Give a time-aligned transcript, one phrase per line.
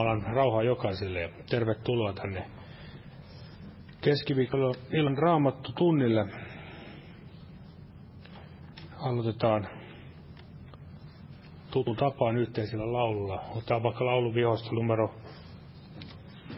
[0.00, 2.50] Jumalan rauhaa jokaiselle ja tervetuloa tänne
[4.00, 6.26] keskiviikolla illan raamattu tunnille.
[8.98, 9.68] Aloitetaan
[11.70, 13.44] tutun tapaan yhteisellä laululla.
[13.56, 15.14] Otetaan vaikka lauluvihosta numero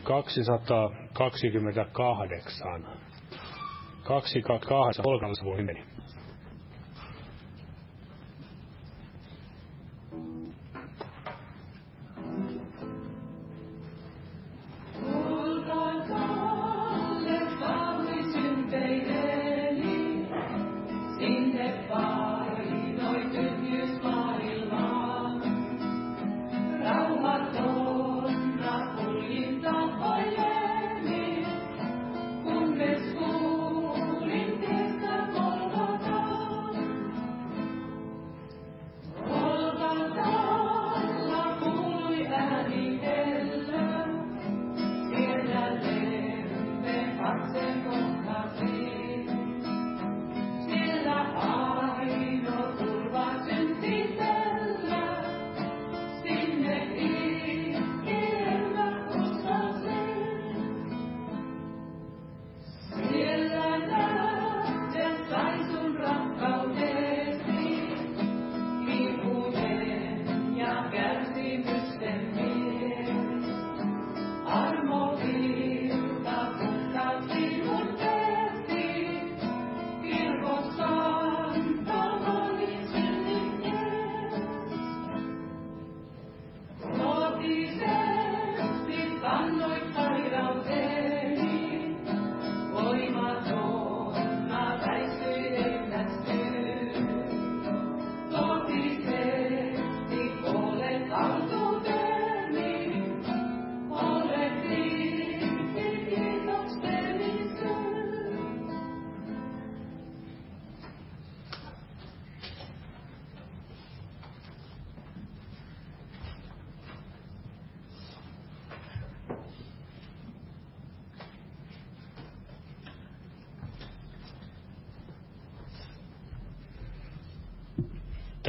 [0.02, 2.84] 228.
[4.04, 5.91] 228, olkaa nimeni.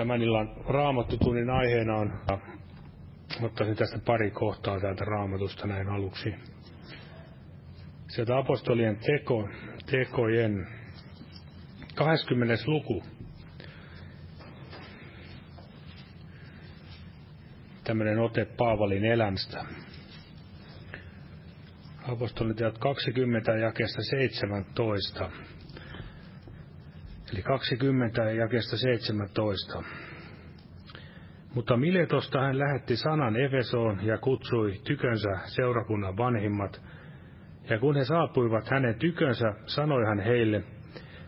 [0.04, 2.14] Tämän illan raamattutunnin aiheena on,
[3.42, 6.36] ottaisin tästä pari kohtaa täältä raamatusta näin aluksi.
[8.08, 9.50] Sieltä apostolien teko,
[9.92, 10.68] tekojen
[11.96, 12.64] 20.
[12.68, 13.04] luku.
[17.84, 19.66] Tämmöinen ote Paavalin elämästä.
[22.08, 25.30] Apostolien 20 jakesta 17.
[27.44, 29.84] Eli 20 jakesta 17.
[31.56, 36.82] Mutta Miletosta hän lähetti sanan Efesoon ja kutsui tykönsä seurakunnan vanhimmat.
[37.70, 40.64] Ja kun he saapuivat hänen tykönsä, sanoi hän heille,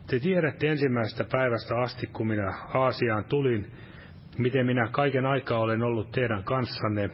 [0.08, 3.72] te tiedätte ensimmäisestä päivästä asti, kun minä Aasiaan tulin,
[4.38, 7.10] miten minä kaiken aikaa olen ollut teidän kanssanne,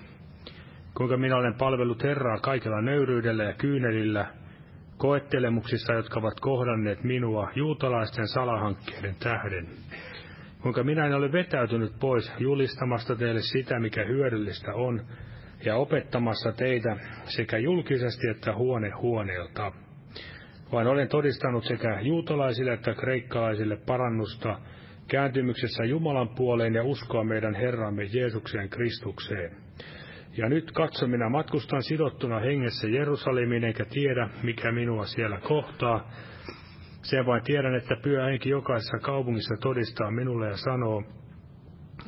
[0.94, 4.41] kuinka minä olen palvellut Herraa kaikella nöyryydellä ja kyynelillä,
[5.02, 9.68] koettelemuksissa, jotka ovat kohdanneet minua juutalaisten salahankkeiden tähden.
[10.62, 15.02] Kuinka minä en ole vetäytynyt pois julistamasta teille sitä, mikä hyödyllistä on,
[15.66, 19.72] ja opettamassa teitä sekä julkisesti että huone huoneelta.
[20.72, 24.60] Vaan olen todistanut sekä juutalaisille että kreikkalaisille parannusta
[25.08, 29.71] kääntymyksessä Jumalan puoleen ja uskoa meidän Herramme Jeesukseen Kristukseen
[30.38, 36.12] ja nyt katso, minä matkustan sidottuna hengessä Jerusalemiin, enkä tiedä, mikä minua siellä kohtaa.
[37.02, 41.04] Sen vain tiedän, että pyhä henki jokaisessa kaupungissa todistaa minulle ja sanoo,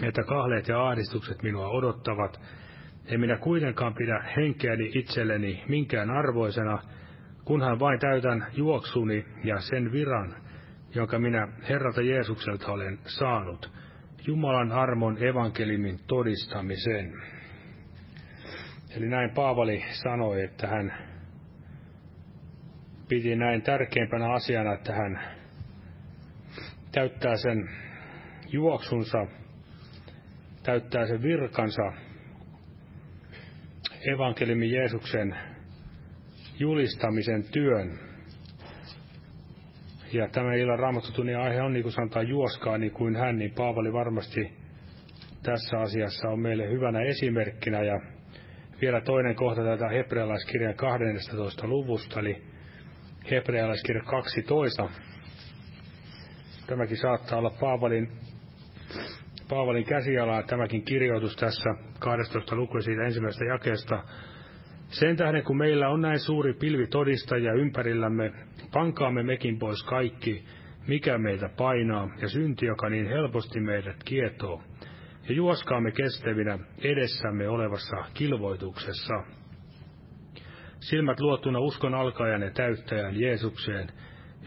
[0.01, 2.41] että kahleet ja ahdistukset minua odottavat.
[3.05, 6.79] En minä kuitenkaan pidä henkeäni itselleni minkään arvoisena,
[7.45, 10.35] kunhan vain täytän juoksuni ja sen viran,
[10.95, 13.71] jonka minä Herralta Jeesukselta olen saanut,
[14.27, 17.32] Jumalan armon evankelimin todistamisen.
[18.97, 20.93] Eli näin Paavali sanoi, että hän
[23.09, 25.19] piti näin tärkeimpänä asiana, että hän
[26.91, 27.69] täyttää sen
[28.47, 29.27] juoksunsa,
[30.63, 31.93] täyttää sen virkansa
[34.13, 35.35] evankeliumin Jeesuksen
[36.59, 37.99] julistamisen työn.
[40.11, 43.93] Ja tämä illan raamattotunnin aihe on, niin kuin sanotaan, juoskaa niin kuin hän, niin Paavali
[43.93, 44.53] varmasti
[45.43, 47.83] tässä asiassa on meille hyvänä esimerkkinä.
[47.83, 48.12] Ja
[48.83, 51.67] vielä toinen kohta tätä hebrealaiskirjan 12.
[51.67, 52.43] luvusta, eli
[53.31, 54.89] hebrealaiskirja 12.
[56.67, 58.11] Tämäkin saattaa olla Paavalin,
[59.49, 64.03] Paavalin käsialaa tämäkin kirjoitus tässä 12 luku siitä ensimmäisestä jakeesta.
[64.87, 68.31] Sen tähden, kun meillä on näin suuri pilvi todistajia ympärillämme,
[68.73, 70.45] pankaamme mekin pois kaikki,
[70.87, 74.61] mikä meitä painaa, ja synti, joka niin helposti meidät kietoo,
[75.29, 79.13] ja juoskaamme kestävinä edessämme olevassa kilvoituksessa.
[80.79, 83.87] Silmät luottuna uskon alkajan ja täyttäjän Jeesukseen,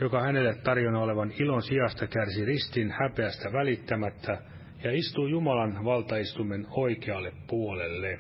[0.01, 4.39] joka hänelle tarjona olevan ilon sijasta kärsi ristin häpeästä välittämättä
[4.85, 8.19] ja istuu Jumalan valtaistumen oikealle puolelle.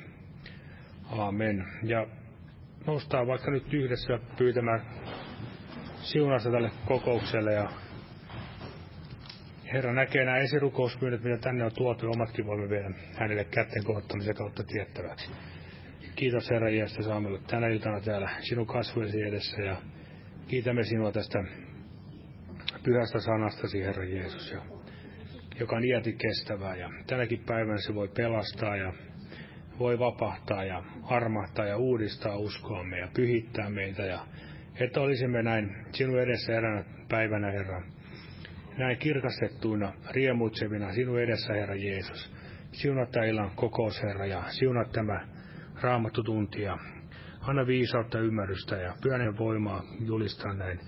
[1.10, 1.64] Amen.
[1.82, 2.06] Ja
[2.86, 4.82] noustaa vaikka nyt yhdessä pyytämään
[5.96, 7.68] siunasta tälle kokoukselle ja
[9.72, 14.34] Herra näkee nämä esirukouspyynnöt, mitä tänne on tuotu, ja omatkin voimme viedä hänelle kätten kohottamisen
[14.34, 15.30] kautta tiettäväksi.
[16.16, 19.76] Kiitos Herra Jeesus, saamme tänä iltana täällä sinun kasvuesi edessä ja
[20.48, 21.44] kiitämme sinua tästä
[22.82, 24.60] pyhästä sanastasi, Herra Jeesus, ja,
[25.60, 26.76] joka on iäti kestävää.
[26.76, 28.92] Ja tänäkin päivänä se voi pelastaa ja
[29.78, 34.02] voi vapahtaa ja armahtaa ja uudistaa uskoamme ja pyhittää meitä.
[34.02, 34.26] Ja
[34.80, 37.82] että olisimme näin sinun edessä eräänä päivänä, Herra,
[38.78, 42.32] näin kirkastettuina, riemuitsevina sinun edessä, Herra Jeesus.
[42.72, 45.26] Siunat tämä illan kokous, Herra, ja siunat tämä
[45.80, 46.78] raamattu tuntia.
[47.40, 50.80] Anna viisautta, ymmärrystä ja pyönen voimaa julistaa näin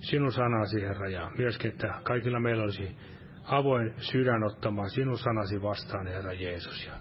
[0.00, 2.96] sinun sanasi, Herra, ja myöskin, että kaikilla meillä olisi
[3.44, 6.86] avoin sydän ottamaan sinun sanasi vastaan, Herra Jeesus.
[6.86, 6.92] Ja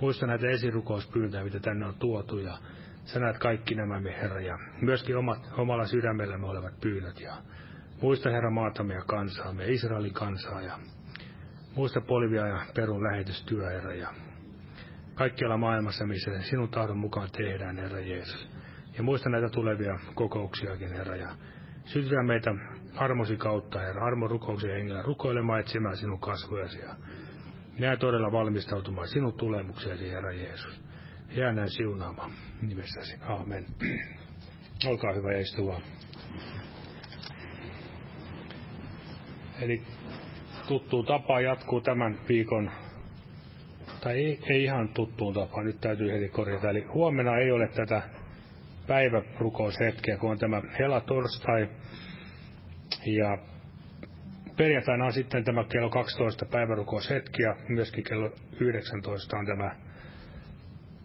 [0.00, 2.58] muista näitä esirukouspyyntöjä, mitä tänne on tuotu, ja
[3.04, 7.32] sä näet kaikki nämä, me Herra, ja myöskin omat, omalla sydämellämme olevat pyynnöt, ja
[8.04, 10.78] Muista Herra maatamme ja kansaamme, Israelin kansaa ja
[11.74, 14.08] muista Polvia ja Perun lähetystyö, Herra, ja
[15.14, 18.48] kaikkialla maailmassa, missä sinun tahdon mukaan tehdään, Herra Jeesus.
[18.96, 21.28] Ja muista näitä tulevia kokouksiakin, Herra, ja
[21.84, 22.54] sytytä meitä
[22.96, 26.94] armosi kautta, Herra, armon rukouksen hengellä, rukoilemaan etsimään sinun kasvojasi ja
[27.78, 30.80] näin todella valmistautumaan sinun tulemuksesi, Herra Jeesus.
[31.36, 32.30] Jää näin siunaamaan
[32.62, 33.16] nimessäsi.
[33.22, 33.66] Amen.
[34.86, 35.80] Olkaa hyvä ja istua.
[39.60, 39.82] Eli
[40.68, 42.70] tuttu tapa jatkuu tämän viikon,
[44.00, 46.70] tai ei, ei ihan tuttuun tapaan, nyt täytyy heti korjata.
[46.70, 48.02] Eli huomenna ei ole tätä
[48.86, 51.68] päivärukoushetkeä, kun on tämä helatorstai.
[53.06, 53.38] Ja
[54.56, 58.30] perjantaina on sitten tämä kello 12 päivärukoushetki ja myöskin kello
[58.60, 59.76] 19 on tämä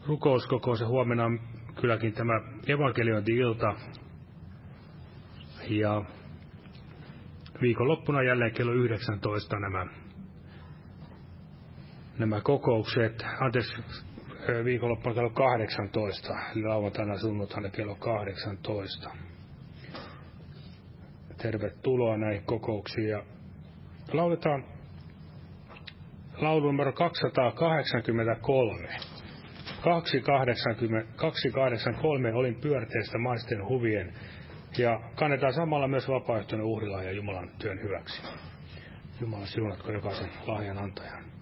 [0.08, 1.40] rukouskokous ja huomenna on
[1.82, 3.74] kylläkin tämä evankeliointi-ilta.
[5.70, 6.04] Ja
[7.62, 9.86] viikonloppuna jälleen kello 19 nämä,
[12.20, 13.74] nämä kokoukset, anteeksi,
[14.64, 19.10] viikonloppuna kello 18, eli lauantaina sunnuntaina kello 18.
[21.38, 23.24] Tervetuloa näihin kokouksiin ja
[24.14, 24.64] lauletaan
[26.38, 28.90] laulu numero 283.
[29.84, 34.14] 283, 283 olin pyörteistä maisten huvien
[34.78, 38.22] ja kannetaan samalla myös vapaaehtoinen uhrilahja Jumalan työn hyväksi.
[39.22, 41.39] Jumala siunatko jokaisen lahjan antajan.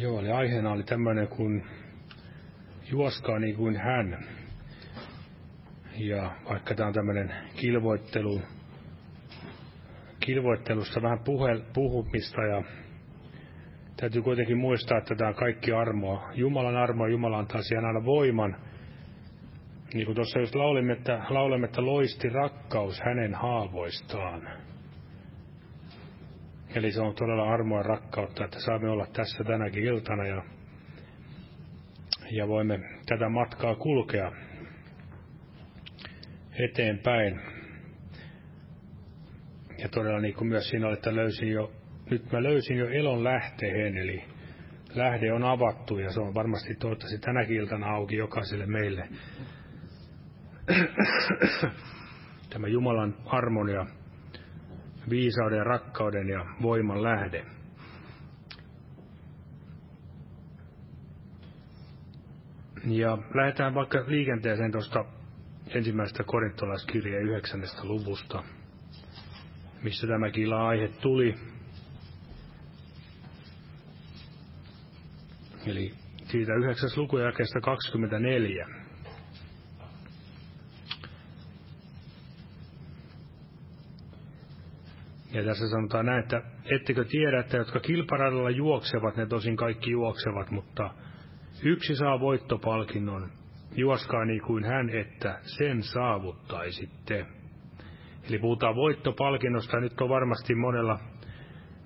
[0.00, 1.66] Joo, eli aiheena oli tämmöinen kuin
[2.90, 4.18] juoskaa niin kuin hän.
[5.96, 8.40] Ja vaikka tämä on tämmöinen kilvoittelu,
[10.20, 12.62] kilvoittelussa vähän puhe, puhumista ja
[13.96, 16.30] täytyy kuitenkin muistaa, että tämä on kaikki armoa.
[16.34, 18.56] Jumalan armoa, Jumala antaa siihen aina voiman.
[19.94, 24.48] Niin kuin tuossa just laulimme, että, laulemme, että loisti rakkaus hänen haavoistaan.
[26.74, 30.42] Eli se on todella armoa rakkautta, että saamme olla tässä tänäkin iltana ja,
[32.30, 34.32] ja voimme tätä matkaa kulkea
[36.58, 37.40] eteenpäin.
[39.78, 41.72] Ja todella niin kuin myös siinä oli, että löysin jo,
[42.10, 44.24] nyt mä löysin jo elon lähteen, eli
[44.94, 49.08] lähde on avattu ja se on varmasti toivottavasti tänäkin iltana auki jokaiselle meille.
[52.50, 53.86] Tämä Jumalan armon ja
[55.10, 57.44] viisauden rakkauden ja voiman lähde.
[62.84, 65.04] Ja lähdetään vaikka liikenteeseen tuosta
[65.74, 68.42] ensimmäisestä korintolaiskirjeen yhdeksännestä luvusta,
[69.82, 71.34] missä tämäkin aihe tuli.
[75.66, 75.94] Eli
[76.24, 78.87] siitä yhdeksäs luku ja 24.
[85.32, 90.50] Ja tässä sanotaan näin, että ettekö tiedä, että jotka kilparadalla juoksevat, ne tosin kaikki juoksevat,
[90.50, 90.90] mutta
[91.62, 93.28] yksi saa voittopalkinnon.
[93.76, 97.26] Juoskaa niin kuin hän, että sen saavuttaisitte.
[98.28, 99.80] Eli puhutaan voittopalkinnosta.
[99.80, 100.98] Nyt on varmasti monella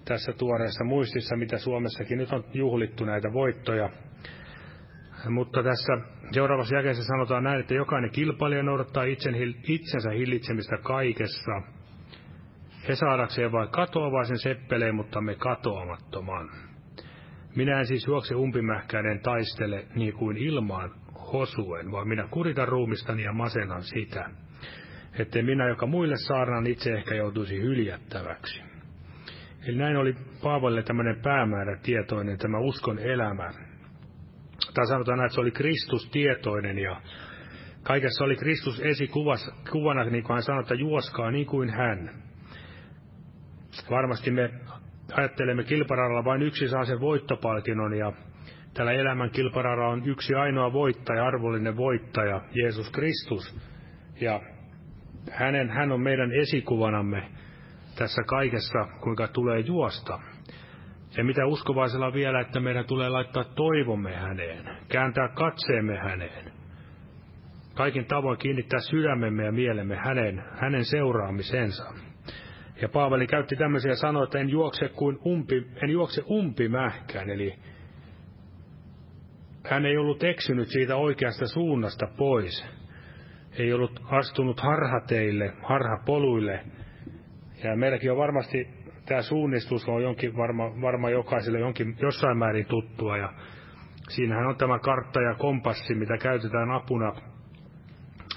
[0.05, 3.91] tässä tuoreessa muistissa, mitä Suomessakin nyt on juhlittu näitä voittoja.
[5.29, 5.93] Mutta tässä
[6.33, 9.05] seuraavassa jakeessa sanotaan näin, että jokainen kilpailija noudattaa
[9.65, 11.53] itsensä hillitsemistä kaikessa–
[12.89, 16.51] he saadakseen vain katoavaisen seppeleen, mutta me katoamattoman.
[17.57, 20.91] Minä en siis juokse umpimähkäinen taistele niin kuin ilmaan
[21.33, 24.31] hosuen, vaan minä kuritan ruumistani ja masenan sitä,
[25.19, 28.63] ettei minä, joka muille saarnaan, itse ehkä joutuisi hyljättäväksi.
[29.67, 33.51] Eli näin oli Paavalle tämmöinen päämäärä tietoinen, tämä uskon elämä.
[34.75, 37.01] Tai sanotaan että se oli Kristus tietoinen ja
[37.83, 42.11] kaikessa oli Kristus esikuvana, niin kuin hän sanoi, että juoskaa niin kuin hän.
[43.91, 44.51] Varmasti me
[45.13, 48.13] ajattelemme kilparalla vain yksi saa sen voittopalkinnon ja
[48.75, 53.57] tällä elämän kilparalla on yksi ainoa voittaja, arvollinen voittaja, Jeesus Kristus.
[54.21, 54.41] Ja
[55.31, 57.29] hänen, hän on meidän esikuvanamme
[57.99, 60.19] tässä kaikessa, kuinka tulee juosta.
[61.17, 66.53] Ja mitä uskovaisella vielä, että meidän tulee laittaa toivomme häneen, kääntää katseemme häneen.
[67.75, 72.12] Kaikin tavoin kiinnittää sydämemme ja mielemme hänen, hänen seuraamisensa.
[72.83, 77.55] Ja Paavali käytti tämmöisiä sanoja, että en juokse, kuin umpi, en juokse umpimähkään, eli
[79.65, 82.67] hän ei ollut eksynyt siitä oikeasta suunnasta pois.
[83.59, 86.65] Ei ollut astunut harhateille, harhapoluille.
[87.65, 88.69] Ja meilläkin on varmasti
[89.07, 93.17] tämä suunnistus on jonkin varma, varma jokaiselle jonkin, jossain määrin tuttua.
[93.17, 93.33] Ja
[94.09, 97.13] siinähän on tämä kartta ja kompassi, mitä käytetään apuna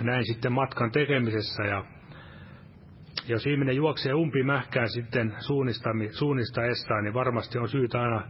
[0.04, 1.64] näin sitten matkan tekemisessä.
[1.64, 1.84] Ja
[3.28, 5.36] jos ihminen juoksee umpimähkään sitten
[6.12, 8.28] suunnistaessaan, niin varmasti on syytä aina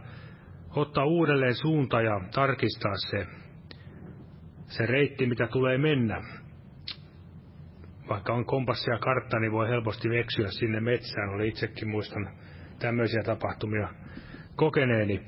[0.76, 3.26] ottaa uudelleen suunta ja tarkistaa se,
[4.66, 6.22] se reitti, mitä tulee mennä.
[8.08, 11.28] Vaikka on kompassi ja kartta, niin voi helposti veksyä sinne metsään.
[11.28, 12.28] Oli itsekin muistan
[12.78, 13.88] tämmöisiä tapahtumia
[14.56, 15.26] kokeneeni.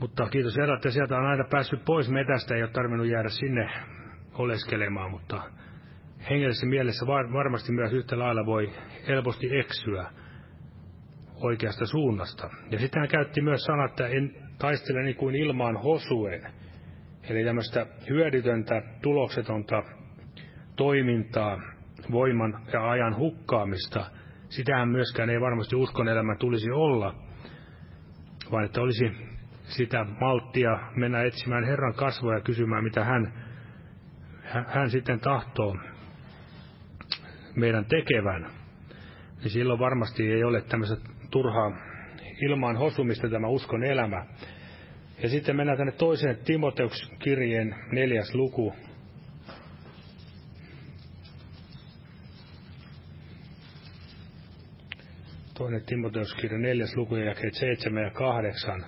[0.00, 3.70] Mutta kiitos Herra, että sieltä on aina päässyt pois metästä, ei ole tarvinnut jäädä sinne
[4.34, 5.42] oleskelemaan, mutta
[6.30, 8.72] hengellisessä mielessä var, varmasti myös yhtä lailla voi
[9.08, 10.06] helposti eksyä
[11.34, 12.50] oikeasta suunnasta.
[12.70, 16.42] Ja sitten hän käytti myös sanat, että en taistele niin kuin ilmaan hosuen.
[17.28, 19.82] Eli tämmöistä hyödytöntä, tuloksetonta
[20.76, 21.58] toimintaa,
[22.10, 24.10] voiman ja ajan hukkaamista.
[24.48, 27.14] Sitähän myöskään ei varmasti uskon elämä tulisi olla,
[28.52, 29.10] vaan että olisi
[29.62, 33.32] sitä malttia mennä etsimään Herran kasvoja ja kysymään, mitä hän,
[34.66, 35.76] hän sitten tahtoo
[37.56, 38.50] meidän tekevän,
[39.42, 40.96] niin silloin varmasti ei ole tämmöistä
[41.30, 41.72] turhaa
[42.42, 44.26] ilmaan hosumista tämä uskon elämä.
[45.22, 48.74] Ja sitten mennään tänne toiseen Timoteuks kirjeen neljäs luku.
[55.54, 55.82] Toinen
[56.40, 58.84] kirja neljäs luku ja jakeet seitsemän ja kahdeksan.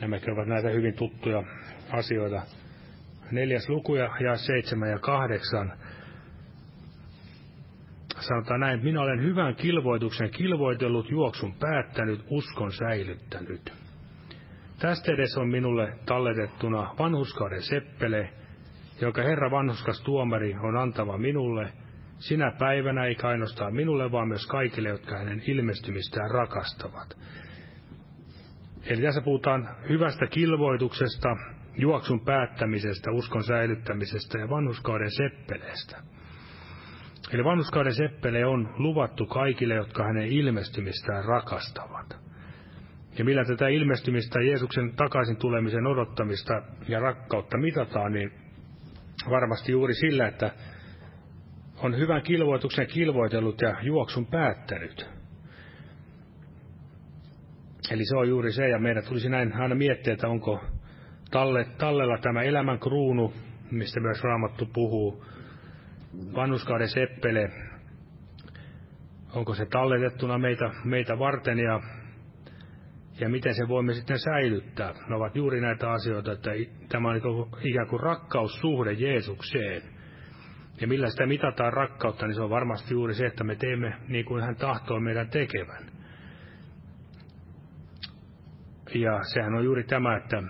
[0.00, 1.42] Nämäkin ovat näitä hyvin tuttuja
[1.90, 2.42] asioita.
[3.30, 5.72] Neljäs luku ja seitsemän ja kahdeksan
[8.20, 13.72] sanotaan näin, minä olen hyvän kilvoituksen kilvoitellut, juoksun päättänyt, uskon säilyttänyt.
[14.78, 18.30] Tästä edes on minulle talletettuna vanhuskauden seppele,
[19.00, 21.72] jonka Herra vanhuskas tuomari on antava minulle,
[22.18, 27.18] sinä päivänä ei ainoastaan minulle, vaan myös kaikille, jotka hänen ilmestymistään rakastavat.
[28.86, 31.36] Eli tässä puhutaan hyvästä kilvoituksesta,
[31.76, 36.02] juoksun päättämisestä, uskon säilyttämisestä ja vanhuskauden seppeleestä.
[37.32, 42.16] Eli vanhuskauden seppele on luvattu kaikille, jotka hänen ilmestymistään rakastavat.
[43.18, 48.32] Ja millä tätä ilmestymistä, Jeesuksen takaisin tulemisen odottamista ja rakkautta mitataan, niin
[49.30, 50.50] varmasti juuri sillä, että
[51.82, 55.06] on hyvän kilvoituksen kilvoitellut ja juoksun päättänyt.
[57.90, 60.60] Eli se on juuri se, ja meidän tulisi näin aina miettiä, että onko
[61.30, 63.32] talle, tallella tämä elämän kruunu,
[63.70, 65.24] mistä myös Raamattu puhuu,
[66.34, 67.50] vanhuskauden seppele,
[69.32, 71.80] onko se talletettuna meitä, meitä varten ja,
[73.20, 74.94] ja miten se voimme sitten säilyttää.
[75.08, 76.50] Ne ovat juuri näitä asioita, että
[76.88, 77.16] tämä on
[77.62, 79.82] ikään kuin rakkaussuhde Jeesukseen.
[80.80, 84.24] Ja millä sitä mitataan rakkautta, niin se on varmasti juuri se, että me teemme niin
[84.24, 85.84] kuin hän tahtoo meidän tekevän.
[88.94, 90.42] Ja sehän on juuri tämä, että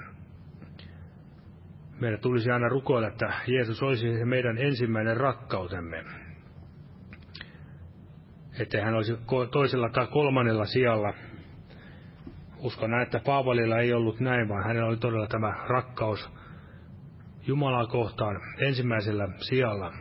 [2.00, 6.04] meidän tulisi aina rukoilla, että Jeesus olisi se meidän ensimmäinen rakkautemme.
[8.58, 9.18] Että hän olisi
[9.50, 11.14] toisella tai kolmannella sijalla.
[12.58, 16.30] Uskon näin, että Paavalilla ei ollut näin, vaan hänellä oli todella tämä rakkaus
[17.46, 19.92] Jumalaa kohtaan ensimmäisellä sijalla.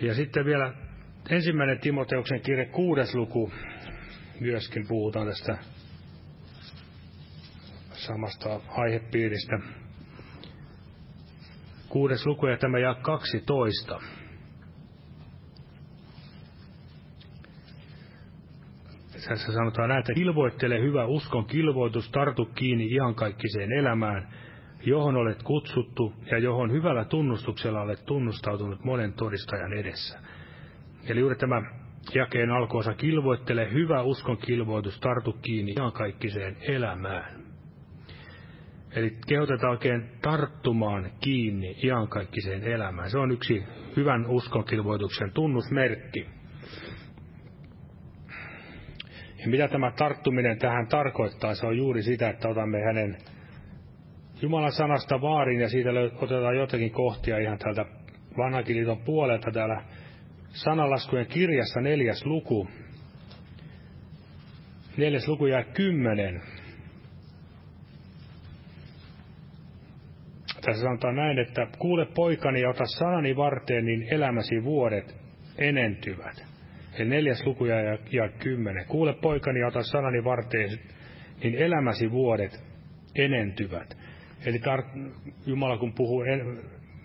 [0.00, 0.72] Ja sitten vielä
[1.30, 3.52] ensimmäinen Timoteuksen kirje kuudes luku,
[4.40, 5.58] myöskin puhutaan tästä
[8.00, 9.58] samasta aihepiiristä.
[11.88, 14.00] Kuudes luku ja tämä ja 12.
[19.28, 24.28] Tässä sanotaan näin, että kilvoittele hyvä uskon kilvoitus, tartu kiinni iankaikkiseen elämään,
[24.86, 30.18] johon olet kutsuttu ja johon hyvällä tunnustuksella olet tunnustautunut monen todistajan edessä.
[31.08, 31.62] Eli juuri tämä
[32.14, 37.49] jakeen alkoosa kilvoittele hyvä uskon kilvoitus, tartu kiinni iankaikkiseen elämään.
[38.94, 43.10] Eli kehotetaan oikein tarttumaan kiinni iankaikkiseen elämään.
[43.10, 43.64] Se on yksi
[43.96, 46.26] hyvän uskonkilvoituksen tunnusmerkki.
[49.38, 53.16] Ja mitä tämä tarttuminen tähän tarkoittaa, se on juuri sitä, että otamme hänen
[54.42, 57.84] Jumalan sanasta vaarin ja siitä otetaan jotakin kohtia ihan täältä
[58.36, 59.82] vanhankin liiton puolelta täällä
[60.48, 62.68] sanalaskujen kirjassa neljäs luku.
[64.96, 66.42] Neljäs luku jää kymmenen.
[70.64, 75.16] Tässä sanotaan näin, että kuule poikani ja ota sanani varteen, niin elämäsi vuodet
[75.58, 76.44] enentyvät.
[76.98, 77.76] Eli neljäs luku ja,
[78.12, 78.86] ja kymmenen.
[78.86, 80.70] Kuule poikani ja ota sanani varteen,
[81.42, 82.60] niin elämäsi vuodet
[83.14, 83.96] enentyvät.
[84.46, 85.10] Eli tar-
[85.46, 86.58] Jumala kun puhuu en,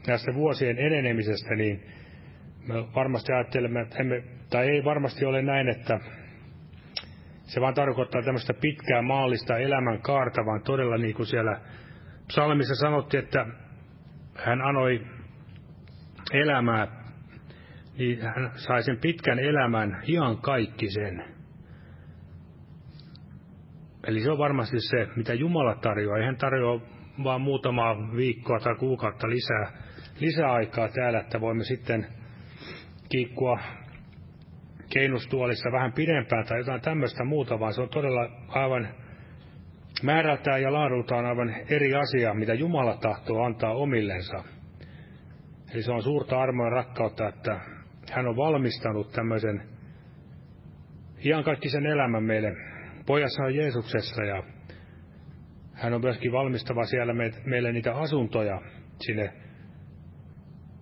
[0.07, 1.83] näistä vuosien enenemisestä, niin
[2.67, 5.99] me varmasti ajattelemme, että emme, tai ei varmasti ole näin, että
[7.43, 11.59] se vaan tarkoittaa tämmöistä pitkää maallista elämän kaarta, vaan todella niin kuin siellä
[12.27, 13.45] psalmissa sanottiin, että
[14.35, 15.05] hän anoi
[16.33, 16.87] elämää,
[17.97, 21.25] niin hän sai sen pitkän elämän ihan kaikki sen.
[24.07, 26.25] Eli se on varmasti se, mitä Jumala tarjoaa.
[26.25, 26.81] Hän tarjoa
[27.23, 29.71] vaan muutamaa viikkoa tai kuukautta lisää,
[30.19, 32.07] lisää aikaa täällä, että voimme sitten
[33.09, 33.59] kiikkua
[34.93, 38.87] keinustuolissa vähän pidempään tai jotain tämmöistä muuta, vaan se on todella aivan
[40.05, 44.43] määrältään ja laadultaan aivan eri asia, mitä Jumala tahtoo antaa omillensa.
[45.73, 47.59] Eli se on suurta armoa ja rakkautta, että
[48.11, 49.61] hän on valmistanut tämmöisen
[51.25, 52.53] iankaikkisen elämän meille.
[53.05, 54.43] Pojassa on Jeesuksessa ja
[55.73, 57.13] hän on myöskin valmistava siellä
[57.45, 58.61] meille niitä asuntoja
[58.99, 59.33] sinne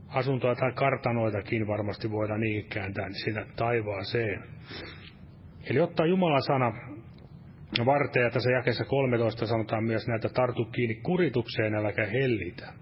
[0.07, 4.43] asuntoja tai kartanoitakin varmasti voidaan niin kääntää sinne taivaaseen.
[5.69, 6.71] Eli ottaa Jumalan sana
[7.86, 12.73] varten, ja tässä jakessa 13 sanotaan myös näitä tartu kiinni kuritukseen, äläkä hellitä.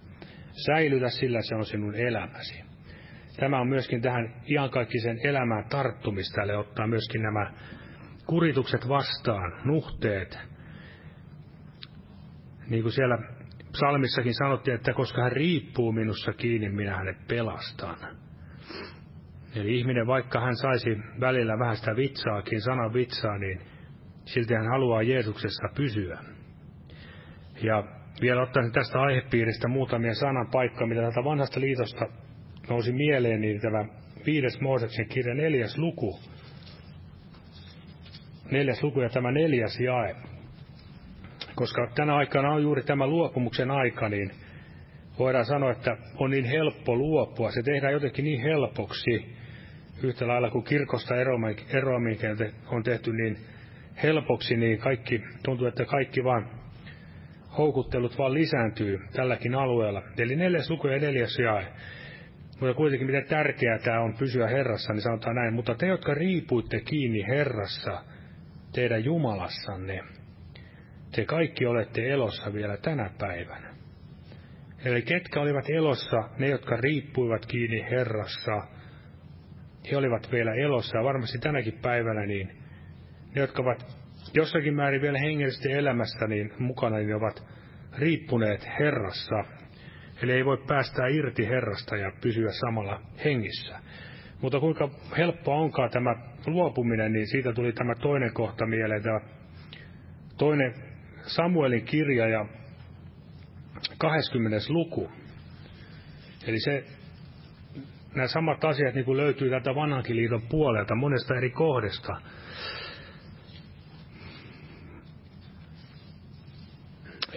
[0.65, 2.63] Säilytä, sillä se on sinun elämäsi.
[3.37, 7.51] Tämä on myöskin tähän iankaikkisen elämään tarttumista, eli ottaa myöskin nämä
[8.25, 10.39] kuritukset vastaan, nuhteet.
[12.69, 13.17] Niin kuin siellä
[13.71, 17.97] psalmissakin sanottiin, että koska hän riippuu minussa kiinni, minä hänet pelastan.
[19.55, 23.61] Eli ihminen, vaikka hän saisi välillä vähän sitä vitsaakin, sanan vitsaa, niin
[24.25, 26.19] silti hän haluaa Jeesuksessa pysyä.
[27.63, 27.83] Ja
[28.21, 32.05] vielä ottaisin tästä aihepiiristä muutamia sanan paikkaa, mitä tätä vanhasta liitosta
[32.69, 33.85] nousi mieleen, niin tämä
[34.25, 36.19] viides Mooseksen kirja neljäs luku.
[38.51, 40.15] Neljäs luku ja tämä neljäs jae.
[41.55, 44.31] koska tänä aikana on juuri tämä luopumuksen aika, niin
[45.19, 47.51] voidaan sanoa, että on niin helppo luopua.
[47.51, 49.35] Se tehdään jotenkin niin helpoksi,
[50.03, 51.15] yhtä lailla kuin kirkosta
[51.73, 53.37] eroaminen on tehty niin
[54.03, 56.49] helpoksi, niin kaikki, tuntuu, että kaikki vaan
[57.57, 60.03] houkuttelut vaan lisääntyy tälläkin alueella.
[60.17, 61.67] Eli neljäs luku ja neljäs jae.
[62.59, 65.53] Mutta kuitenkin miten tärkeää tämä on pysyä Herrassa, niin sanotaan näin.
[65.53, 68.03] Mutta te, jotka riipuitte kiinni Herrassa,
[68.73, 70.03] teidän Jumalassanne,
[71.15, 73.71] te kaikki olette elossa vielä tänä päivänä.
[74.85, 78.61] Eli ketkä olivat elossa, ne jotka riippuivat kiinni Herrassa,
[79.91, 82.60] he olivat vielä elossa ja varmasti tänäkin päivänä niin
[83.35, 83.85] ne, jotka ovat
[84.33, 87.43] jossakin määrin vielä hengellisesti elämässä niin mukana, niin ne ovat
[87.97, 89.43] riippuneet Herrassa.
[90.23, 93.79] Eli ei voi päästää irti Herrasta ja pysyä samalla hengissä.
[94.41, 96.15] Mutta kuinka helppoa onkaan tämä
[96.45, 99.19] luopuminen, niin siitä tuli tämä toinen kohta mieleen, tämä
[100.37, 100.73] toinen
[101.21, 102.45] Samuelin kirja ja
[103.97, 104.57] 20.
[104.69, 105.11] luku.
[106.47, 106.83] Eli se,
[108.15, 112.21] nämä samat asiat niin kuin löytyy täältä vanhankin liiton puolelta monesta eri kohdesta.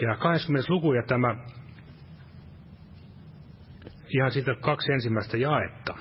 [0.03, 0.73] Ja 20.
[0.73, 1.37] luku ja tämä
[4.09, 5.95] ihan siitä kaksi ensimmäistä jaetta.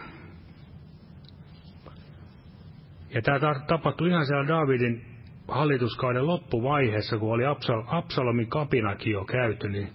[3.13, 5.05] Ja tämä tapahtui ihan siellä Davidin
[5.47, 9.89] hallituskauden loppuvaiheessa, kun oli Absal- Absalomin kapinakin jo käyty, niin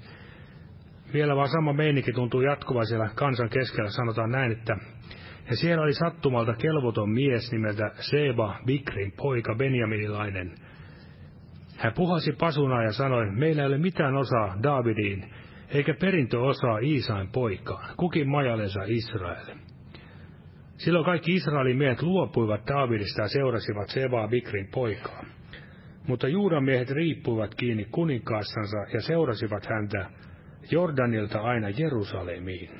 [1.12, 4.76] vielä vaan sama meininki tuntuu jatkuva siellä kansan keskellä, sanotaan näin, että
[5.50, 10.54] ja siellä oli sattumalta kelvoton mies nimeltä Seba Bikrin poika Benjaminilainen.
[11.78, 15.30] Hän puhasi pasuna ja sanoi, meillä ei ole mitään osaa Davidiin,
[15.68, 19.46] eikä perintöosaa Iisain poikaan, kukin majalensa Israel.
[20.76, 25.24] Silloin kaikki Israelin miehet luopuivat Daavidista ja seurasivat Seba Bikrin poikaa.
[26.06, 30.10] Mutta Juudan miehet riippuivat kiinni kuninkaassansa ja seurasivat häntä
[30.70, 32.70] Jordanilta aina Jerusalemiin.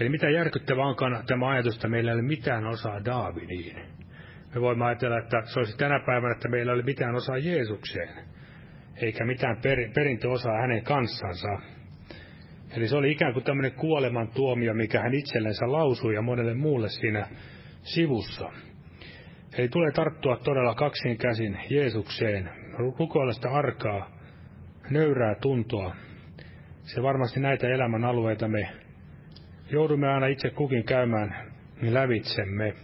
[0.00, 3.91] Eli mitä järkyttävää onkaan tämä ajatus, että meillä ei ole mitään osaa Daavidiin.
[4.54, 8.08] Me voimme ajatella, että se olisi tänä päivänä, että meillä ei ole mitään osaa Jeesukseen,
[8.96, 11.48] eikä mitään per, perintöosaa hänen kanssansa.
[12.76, 16.88] Eli se oli ikään kuin tämmöinen kuoleman tuomio, mikä hän itsellensä lausui ja monelle muulle
[16.88, 17.26] siinä
[17.82, 18.50] sivussa.
[19.58, 22.50] Eli tulee tarttua todella kaksin käsin Jeesukseen,
[22.98, 24.10] rukoilla sitä arkaa,
[24.90, 25.96] nöyrää tuntoa.
[26.82, 28.68] Se varmasti näitä elämän alueita me
[29.70, 32.74] joudumme aina itse kukin käymään lävitsemme.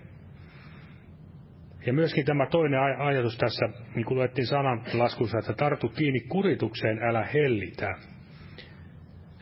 [1.89, 7.25] Ja myöskin tämä toinen ajatus tässä, niin kuin luettiin sananlaskussa, että tartu kiinni kuritukseen, älä
[7.35, 7.95] hellitä.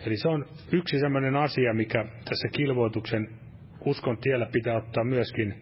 [0.06, 3.28] Eli se on yksi sellainen asia, mikä tässä kilvoituksen
[3.84, 5.54] uskon tiellä pitää ottaa myöskin,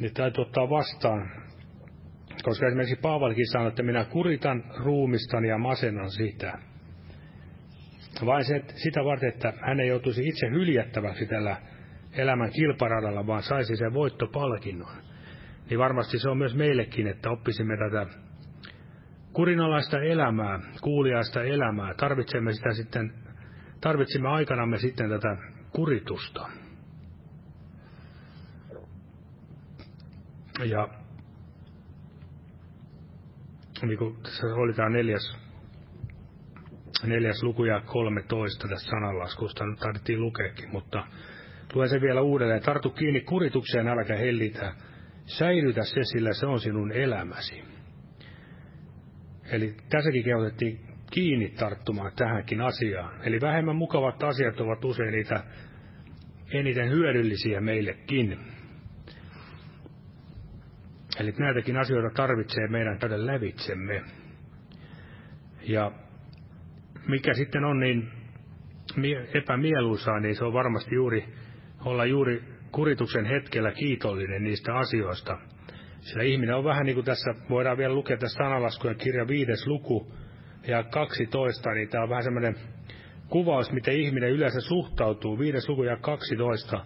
[0.00, 1.30] niin täytyy ottaa vastaan.
[2.42, 6.58] Koska esimerkiksi Paavalikin sanoi, että minä kuritan ruumistan ja masennan sitä.
[8.26, 11.56] Vain se, sitä varten, että hän ei joutuisi itse hyljättäväksi tällä
[12.12, 15.05] elämän kilparadalla, vaan saisi sen voittopalkinnon.
[15.70, 18.06] Niin varmasti se on myös meillekin, että oppisimme tätä
[19.32, 21.94] kurinalaista elämää, kuuliaista elämää.
[21.94, 23.14] Tarvitsemme sitä sitten,
[23.80, 25.36] tarvitsemme aikanamme sitten tätä
[25.72, 26.48] kuritusta.
[30.64, 30.88] Ja
[33.82, 35.36] niin kuin tässä oli tämä neljäs,
[37.06, 41.06] neljäs luku ja 13 tästä sananlaskusta, nyt tarvittiin lukeekin, mutta
[41.74, 42.62] luen sen vielä uudelleen.
[42.62, 44.74] Tartu kiinni kuritukseen, äläkä hellitä.
[45.26, 47.64] Säilytä se, sillä se on sinun elämäsi.
[49.50, 53.20] Eli tässäkin kehotettiin kiinni tarttumaan tähänkin asiaan.
[53.22, 55.44] Eli vähemmän mukavat asiat ovat usein niitä
[56.52, 58.38] eniten hyödyllisiä meillekin.
[61.20, 64.02] Eli näitäkin asioita tarvitsee meidän käydä lävitsemme.
[65.62, 65.92] Ja
[67.08, 68.12] mikä sitten on niin
[69.34, 71.24] epämieluisaa, niin se on varmasti juuri
[71.84, 75.38] olla juuri kurituksen hetkellä kiitollinen niistä asioista.
[76.00, 80.12] Sillä ihminen on vähän niin kuin tässä, voidaan vielä lukea tässä sanalaskuja kirja viides luku
[80.66, 82.56] ja 12, niin tämä on vähän semmoinen
[83.28, 85.38] kuvaus, miten ihminen yleensä suhtautuu.
[85.38, 86.84] Viides luku ja 12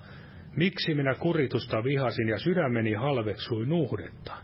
[0.56, 4.36] Miksi minä kuritusta vihasin ja sydämeni halveksui nuhdetta?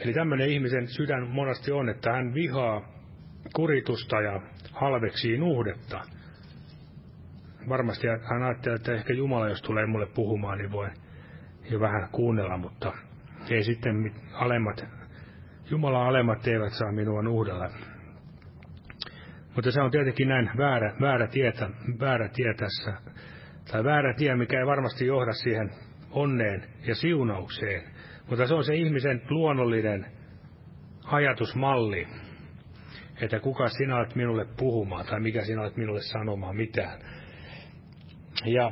[0.00, 2.92] Eli tämmöinen ihmisen sydän monesti on, että hän vihaa
[3.54, 4.40] kuritusta ja
[4.72, 6.00] halveksii nuhdetta.
[7.68, 10.88] Varmasti hän ajattelee, että ehkä Jumala, jos tulee mulle puhumaan, niin voi
[11.70, 12.92] jo vähän kuunnella, mutta
[13.50, 14.84] ei sitten alemmat,
[15.70, 17.70] Jumalan alemmat eivät saa minua nuhdella.
[19.54, 22.92] Mutta se on tietenkin näin väärä, väärä, tietä, väärä tie tässä,
[23.72, 25.70] tai väärä tie, mikä ei varmasti johda siihen
[26.10, 27.82] onneen ja siunaukseen.
[28.30, 30.06] Mutta se on se ihmisen luonnollinen
[31.04, 32.08] ajatusmalli,
[33.20, 37.00] että kuka sinä olet minulle puhumaan tai mikä sinä olet minulle sanomaan mitään.
[38.44, 38.70] Ja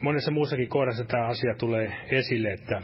[0.00, 2.82] monessa muussakin kohdassa tämä asia tulee esille, että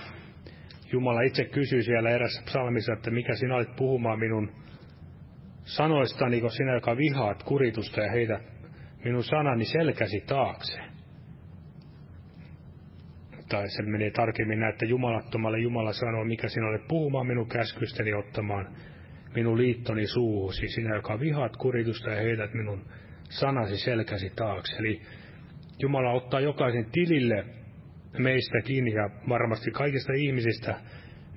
[0.93, 4.53] Jumala itse kysyy siellä erässä psalmissa, että mikä sinä olet puhumaan minun
[5.65, 8.41] sanoistani, kun sinä, joka vihaat kuritusta ja heitä
[9.05, 10.81] minun sanani selkäsi taakse.
[13.49, 18.15] Tai se menee tarkemmin näin, että jumalattomalle Jumala sanoo, mikä sinä olet puhumaan minun käskystäni
[18.15, 18.69] ottamaan
[19.35, 22.85] minun liittoni suuhusi, sinä, joka vihaat kuritusta ja heidät minun
[23.29, 24.77] sanasi selkäsi taakse.
[24.77, 25.03] Eli
[25.79, 27.45] Jumala ottaa jokaisen tilille
[28.19, 30.81] meistäkin ja varmasti kaikista ihmisistä,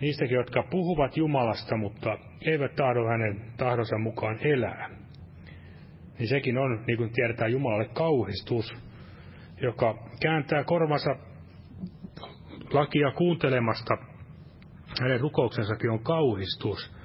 [0.02, 4.90] niistäkin, jotka puhuvat Jumalasta, mutta eivät tahdo hänen tahdonsa mukaan elää.
[6.20, 8.74] Niin sekin on, niin kuin tiedetään, Jumalalle kauhistus,
[9.62, 11.16] joka kääntää korvansa
[12.74, 13.98] lakia kuuntelemasta.
[15.02, 16.96] Hänen rukouksensakin on kauhistus.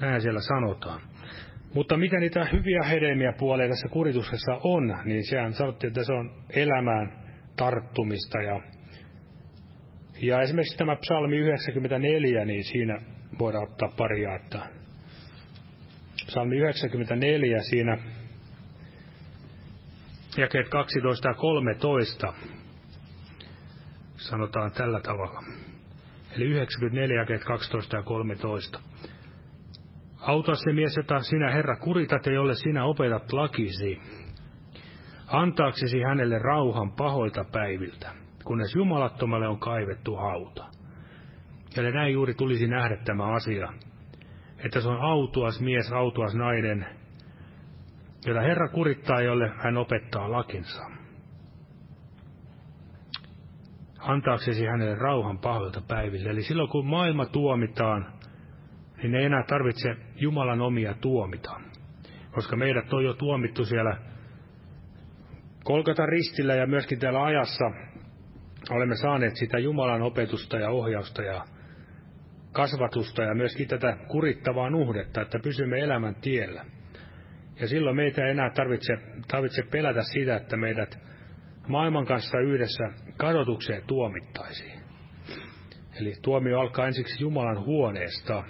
[0.00, 1.00] Näin siellä sanotaan.
[1.74, 6.30] Mutta mitä niitä hyviä hedelmiä puolia tässä kurituksessa on, niin sehän sanottiin, että se on
[6.50, 7.12] elämään
[7.56, 8.42] tarttumista.
[8.42, 8.60] Ja,
[10.22, 13.00] ja esimerkiksi tämä psalmi 94, niin siinä
[13.38, 14.58] voidaan ottaa pari jaetta.
[16.26, 17.98] Psalmi 94, siinä
[20.36, 22.32] jakeet 12 ja 13
[24.16, 25.42] sanotaan tällä tavalla.
[26.36, 28.80] Eli 94 jakeet 12 ja 13.
[30.28, 34.00] Auta se mies, jota sinä, Herra, kuritat ja jolle sinä opetat lakisi.
[35.26, 38.10] Antaaksesi hänelle rauhan pahoilta päiviltä,
[38.44, 40.64] kunnes jumalattomalle on kaivettu hauta.
[41.76, 43.72] Eli näin juuri tulisi nähdä tämä asia,
[44.64, 46.86] että se on autuas mies, autuas nainen,
[48.26, 50.82] jota Herra kurittaa, jolle hän opettaa lakinsa.
[53.98, 56.30] Antaaksesi hänelle rauhan pahoilta päiville.
[56.30, 58.18] Eli silloin kun maailma tuomitaan,
[59.02, 61.60] niin ei enää tarvitse Jumalan omia tuomita,
[62.30, 63.96] koska meidät on jo tuomittu siellä
[65.64, 67.64] Kolkata ristillä ja myöskin täällä ajassa
[68.70, 71.44] olemme saaneet sitä Jumalan opetusta ja ohjausta ja
[72.52, 76.64] kasvatusta ja myöskin tätä kurittavaa nuhdetta, että pysymme elämän tiellä.
[77.60, 78.92] Ja silloin meitä ei enää tarvitse,
[79.28, 80.98] tarvitse pelätä sitä, että meidät
[81.68, 82.84] maailman kanssa yhdessä
[83.16, 84.80] kadotukseen tuomittaisiin.
[86.00, 88.44] Eli tuomio alkaa ensiksi Jumalan huoneesta,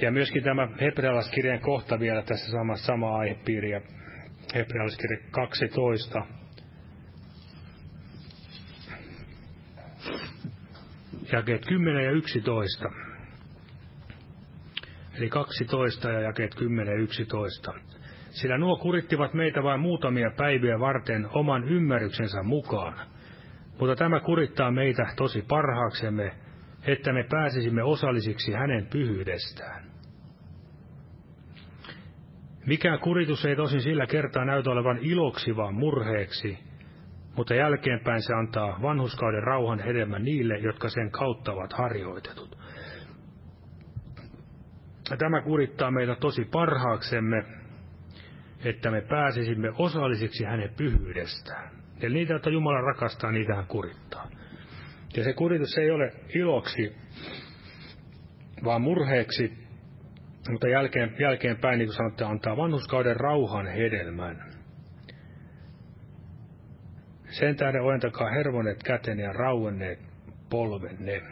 [0.00, 3.80] Ja myöskin tämä hebrealaiskirjan kohta vielä tässä sama, sama aihepiiri, ja
[4.54, 6.22] hebrealaiskirja 12.
[11.32, 12.90] Jakeet 10 ja 11.
[15.18, 17.72] Eli 12 ja jakeet 10 ja 11.
[18.30, 22.94] Sillä nuo kurittivat meitä vain muutamia päiviä varten oman ymmärryksensä mukaan.
[23.80, 26.32] Mutta tämä kurittaa meitä tosi parhaaksemme,
[26.86, 29.89] että me pääsisimme osallisiksi hänen pyhyydestään.
[32.66, 36.58] Mikään kuritus ei tosin sillä kertaa näytä olevan iloksi, vaan murheeksi,
[37.36, 42.58] mutta jälkeenpäin se antaa vanhuskauden rauhan hedelmän niille, jotka sen kautta ovat harjoitetut.
[45.18, 47.44] Tämä kurittaa meitä tosi parhaaksemme,
[48.64, 51.70] että me pääsisimme osallisiksi hänen pyhyydestään.
[52.02, 54.30] Eli niitä, joita Jumala rakastaa, niitä hän kurittaa.
[55.16, 56.96] Ja se kuritus ei ole iloksi,
[58.64, 59.59] vaan murheeksi,
[60.48, 64.50] mutta jälkeen, jälkeenpäin, niin kuin sanotte, antaa vanhuskauden rauhan hedelmän.
[67.28, 69.98] Sen tähden ojentakaa hervoneet käten ja rauenneet
[70.50, 71.22] polvenne.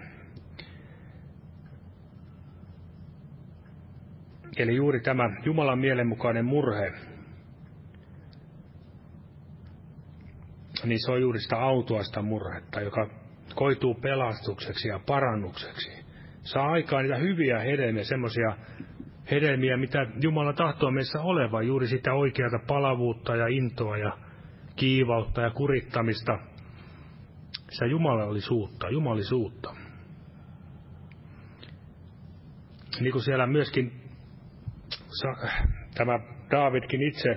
[4.56, 6.92] Eli juuri tämä Jumalan mielenmukainen murhe,
[10.84, 13.10] niin se on juuri sitä autuasta murhetta, joka
[13.54, 15.90] koituu pelastukseksi ja parannukseksi.
[16.42, 18.56] Saa aikaan niitä hyviä hedelmiä, semmoisia
[19.30, 24.18] hedelmiä, mitä Jumala tahtoo meissä olevan, juuri sitä oikeata palavuutta ja intoa ja
[24.76, 26.38] kiivautta ja kurittamista.
[27.70, 29.74] Se Jumala oli suutta, jumalisuutta.
[33.00, 33.92] Niin kuin siellä myöskin
[35.94, 36.18] tämä
[36.50, 37.28] Davidkin itse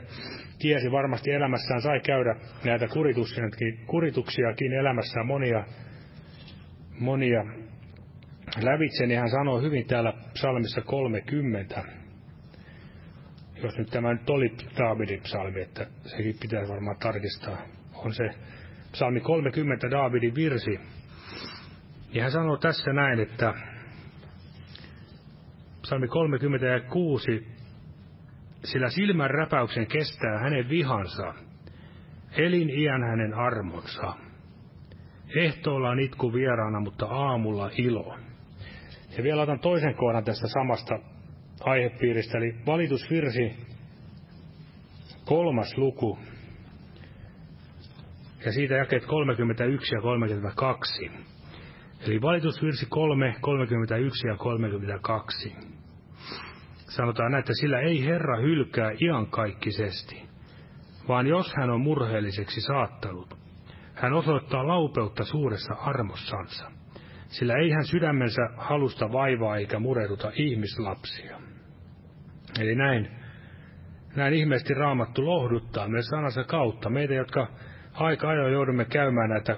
[0.59, 2.35] tiesi varmasti elämässään, sai käydä
[2.65, 2.87] näitä
[3.85, 5.63] kurituksiakin elämässään monia,
[6.99, 7.43] monia
[8.59, 11.83] lävitse, niin hän sanoo hyvin täällä psalmissa 30.
[13.63, 17.57] Jos nyt tämä nyt oli Daavidin psalmi, että sekin pitäisi varmaan tarkistaa.
[17.95, 18.29] On se
[18.91, 20.79] psalmi 30 Daavidin virsi.
[22.13, 23.53] Ja hän sanoo tässä näin, että
[25.81, 27.47] psalmi 36,
[28.63, 31.33] sillä silmän räpäyksen kestää hänen vihansa,
[32.37, 34.13] elin iän hänen armonsa.
[35.35, 38.17] Ehtoolla on itku vieraana, mutta aamulla ilo.
[39.17, 40.99] Ja vielä otan toisen kohdan tästä samasta
[41.63, 43.53] aihepiiristä, eli valitusvirsi,
[45.25, 46.17] kolmas luku,
[48.45, 51.11] ja siitä jakeet 31 ja 32.
[52.07, 55.55] Eli valitusvirsi 3, 31 ja 32.
[56.89, 60.21] Sanotaan että sillä ei Herra hylkää iankaikkisesti,
[61.07, 63.37] vaan jos hän on murheelliseksi saattanut,
[63.95, 66.71] hän osoittaa laupeutta suuressa armossansa,
[67.31, 71.37] sillä ei hän sydämensä halusta vaivaa eikä murehduta ihmislapsia.
[72.59, 73.07] Eli näin,
[74.15, 77.47] näin ihmeesti raamattu lohduttaa myös sanansa kautta meitä, jotka
[77.93, 79.57] aika ajoin joudumme käymään näitä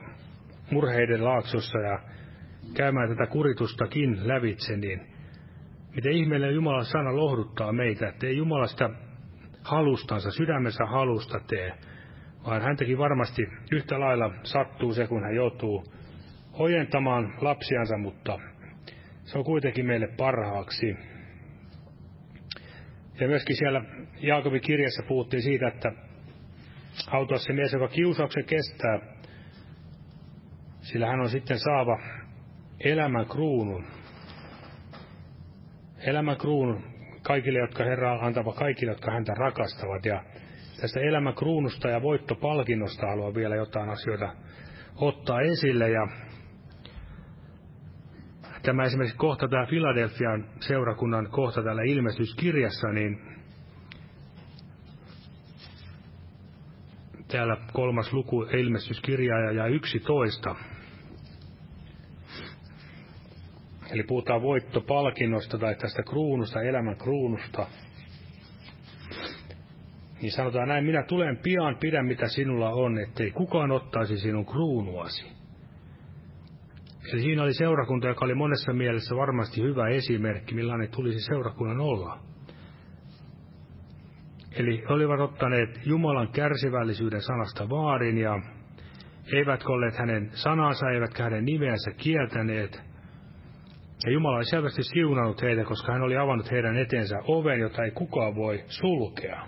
[0.72, 2.00] murheiden laaksossa ja
[2.74, 5.02] käymään tätä kuritustakin lävitse, niin
[5.96, 8.90] miten ihmeelle Jumalan sana lohduttaa meitä, että ei Jumalasta
[9.64, 11.74] halustansa, sydämensä halusta tee,
[12.46, 15.84] vaan häntäkin varmasti yhtä lailla sattuu se, kun hän joutuu
[16.54, 18.40] ojentamaan lapsiansa, mutta
[19.24, 20.98] se on kuitenkin meille parhaaksi.
[23.20, 23.82] Ja myöskin siellä
[24.22, 25.92] Jaakobin kirjassa puhuttiin siitä, että
[27.12, 29.00] autua se mies, joka kiusauksen kestää,
[30.82, 32.00] sillä hän on sitten saava
[32.80, 33.86] elämän kruunun.
[35.98, 36.84] Elämän kruunun
[37.22, 40.06] kaikille, jotka Herra antava kaikille, jotka häntä rakastavat.
[40.06, 40.24] Ja
[40.82, 44.36] tästä elämän kruunusta ja voittopalkinnosta haluan vielä jotain asioita
[44.96, 45.90] ottaa esille.
[45.90, 46.08] Ja
[48.64, 53.22] tämä esimerkiksi kohta tämä Filadelfian seurakunnan kohta täällä ilmestyskirjassa, niin
[57.28, 60.56] täällä kolmas luku ilmestyskirjaa ja 11.
[63.92, 67.68] Eli puhutaan voittopalkinnosta tai tästä kruunusta, elämän kruunusta.
[70.22, 75.33] Niin sanotaan näin, minä tulen pian, pidä mitä sinulla on, ettei kukaan ottaisi sinun kruunuasi.
[77.12, 82.20] Eli siinä oli seurakunta, joka oli monessa mielessä varmasti hyvä esimerkki, millainen tulisi seurakunnan olla.
[84.56, 88.40] Eli olivat ottaneet Jumalan kärsivällisyyden sanasta vaarin ja
[89.36, 92.82] eivät olleet hänen sanansa, eivätkä hänen nimeänsä kieltäneet.
[94.06, 97.92] Ja Jumala oli selvästi siunannut heitä, koska hän oli avannut heidän eteensä oven, jota ei
[97.92, 99.48] kukaan voi sulkea.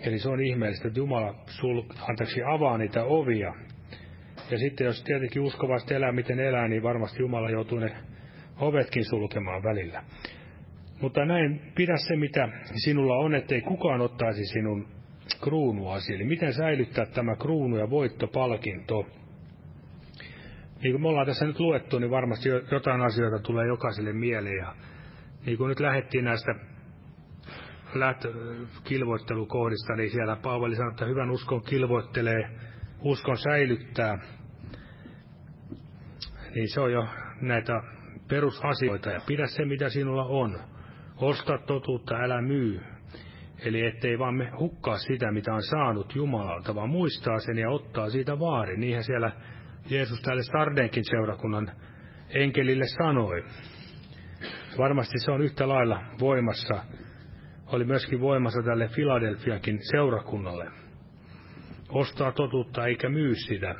[0.00, 3.54] Eli se on ihmeellistä, että Jumala sul, antaisi avaa niitä ovia.
[4.50, 7.92] Ja sitten jos tietenkin uskovasti elää, miten elää, niin varmasti Jumala joutuu ne
[8.60, 10.02] ovetkin sulkemaan välillä.
[11.00, 12.48] Mutta näin, pidä se, mitä
[12.84, 14.88] sinulla on, ettei kukaan ottaisi sinun
[15.40, 16.14] kruunuasi.
[16.14, 19.06] Eli miten säilyttää tämä kruunu ja voittopalkinto.
[20.82, 24.56] Niin kuin me ollaan tässä nyt luettu, niin varmasti jotain asioita tulee jokaiselle mieleen.
[24.56, 24.74] Ja
[25.46, 26.54] niin kuin nyt lähettiin näistä
[28.84, 32.50] kilvoittelukohdista, niin siellä Paavali sanoi, että hyvän uskon kilvoittelee,
[33.02, 34.18] uskon säilyttää.
[36.54, 37.06] Niin se on jo
[37.40, 37.82] näitä
[38.28, 40.58] perusasioita ja pidä se, mitä sinulla on.
[41.16, 42.80] Osta totuutta, älä myy.
[43.64, 48.10] Eli ettei vaan me hukkaa sitä, mitä on saanut Jumalalta, vaan muistaa sen ja ottaa
[48.10, 48.80] siitä vaarin.
[48.80, 49.32] Niinhän siellä
[49.90, 51.70] Jeesus tälle Sardenkin seurakunnan
[52.28, 53.44] enkelille sanoi.
[54.78, 56.84] Varmasti se on yhtä lailla voimassa.
[57.66, 60.66] Oli myöskin voimassa tälle Filadelfiakin seurakunnalle.
[61.88, 63.74] Ostaa totuutta eikä myy sitä.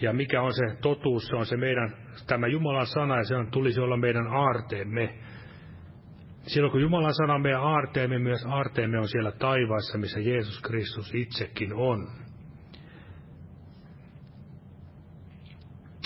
[0.00, 1.26] Ja mikä on se totuus?
[1.26, 1.96] Se on se meidän,
[2.26, 5.14] tämä Jumalan sana ja se on, tulisi olla meidän aarteemme
[6.48, 11.14] Silloin kun Jumalan sana on meidän aarteemme, myös aarteemme on siellä taivaassa, missä Jeesus Kristus
[11.14, 12.08] itsekin on.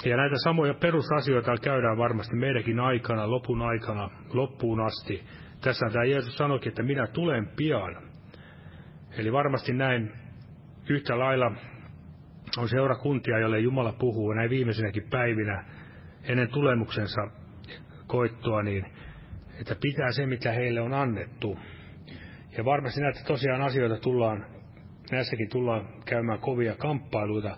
[0.04, 5.24] Ja näitä samoja perusasioita käydään varmasti meidänkin aikana, lopun aikana, loppuun asti.
[5.60, 7.96] Tässä tämä Jeesus sanoikin, että minä tulen pian.
[9.18, 10.12] Eli varmasti näin
[10.88, 11.52] yhtä lailla
[12.58, 15.64] on seurakuntia, joille Jumala puhuu näin viimeisenäkin päivinä
[16.24, 17.28] ennen tulemuksensa
[18.06, 18.86] koittoa, niin
[19.60, 21.58] että pitää se, mitä heille on annettu.
[22.56, 24.46] Ja varmasti näitä tosiaan asioita tullaan,
[25.10, 27.56] näissäkin tullaan käymään kovia kamppailuita.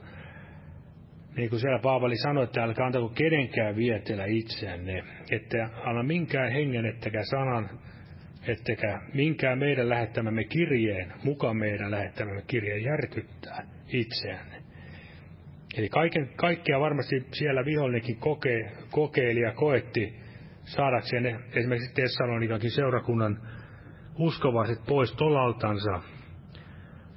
[1.37, 6.87] Niin kuin siellä Paavali sanoi, että älkää antako kenenkään vietellä itseänne, että anna minkään hengen,
[6.87, 7.71] ettekä sanan,
[8.47, 14.64] ettekä minkään meidän lähettämämme kirjeen, mukaan meidän lähettämämme kirjeen järkyttää itseänne.
[15.79, 20.15] Eli kaiken, kaikkea varmasti siellä vihollinenkin koke, kokeili ja koetti
[20.65, 23.39] saadakseen esimerkiksi Tessalonikankin seurakunnan
[24.19, 26.01] uskovaiset pois tolaltansa,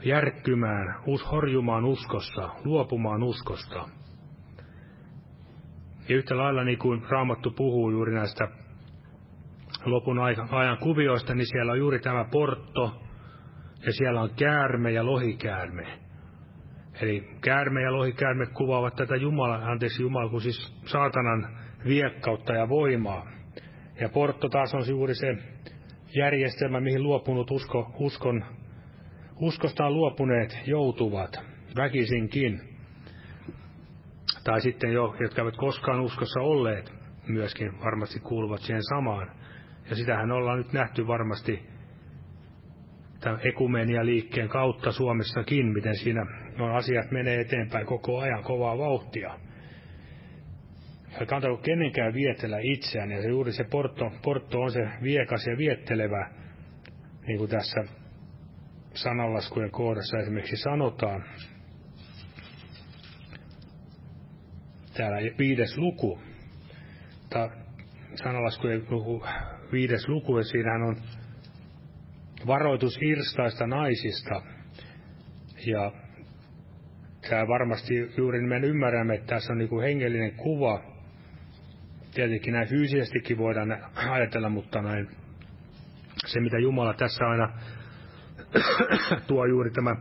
[0.03, 3.89] järkkymään, us, horjumaan uskossa, luopumaan uskosta.
[6.09, 8.47] Ja yhtä lailla niin kuin Raamattu puhuu juuri näistä
[9.85, 10.19] lopun
[10.51, 13.01] ajan kuvioista, niin siellä on juuri tämä portto,
[13.85, 16.06] ja siellä on käärme ja lohikäärme.
[17.01, 23.27] Eli käärme ja lohikäärme kuvaavat tätä Jumala, anteeksi Jumala, kun siis saatanan viekkautta ja voimaa.
[23.99, 25.37] Ja portto taas on juuri se
[26.15, 28.45] järjestelmä, mihin luopunut usko, uskon,
[29.35, 31.39] uskostaan luopuneet joutuvat
[31.75, 32.61] väkisinkin.
[34.43, 36.93] Tai sitten jo, jotka eivät koskaan uskossa olleet,
[37.27, 39.31] myöskin varmasti kuuluvat siihen samaan.
[39.89, 41.76] Ja sitähän ollaan nyt nähty varmasti
[43.19, 46.25] tämän ekumenia liikkeen kautta Suomessakin, miten siinä
[46.57, 49.39] no, asiat menee eteenpäin koko ajan kovaa vauhtia.
[51.19, 55.57] Ja kannattaa kenenkään vietellä itseään, ja se juuri se portto, portto on se viekas ja
[55.57, 56.29] viettelevä,
[57.27, 57.83] niin kuin tässä
[58.93, 61.23] sananlaskujen kohdassa esimerkiksi sanotaan.
[64.93, 66.19] Täällä viides luku,
[68.15, 69.25] sananlaskujen luku,
[69.71, 70.95] viides luku, ja siinähän on
[72.47, 74.41] varoitus irstaista naisista.
[75.65, 75.91] Ja
[77.29, 80.81] tämä varmasti juuri me ymmärrämme, että tässä on niin hengellinen kuva.
[82.13, 85.07] Tietenkin näin fyysisestikin voidaan ajatella, mutta näin
[86.25, 87.49] se, mitä Jumala tässä aina
[89.27, 89.95] tuo juuri tämä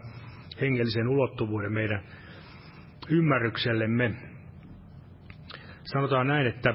[0.60, 2.02] hengellisen ulottuvuuden meidän
[3.08, 4.14] ymmärryksellemme.
[5.84, 6.74] Sanotaan näin, että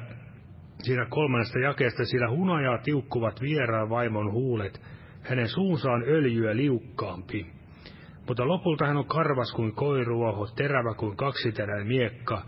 [0.80, 4.82] siinä kolmannesta jakeesta, sillä hunajaa tiukkuvat vieraan vaimon huulet,
[5.24, 7.45] hänen suunsa on öljyä liukkaampi.
[8.28, 12.41] Mutta lopulta hän on karvas kuin koiruoho, terävä kuin kaksiteräinen miekka.